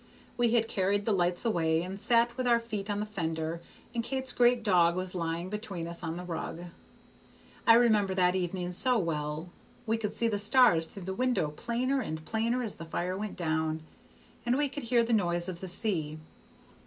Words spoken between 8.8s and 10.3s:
well; we could see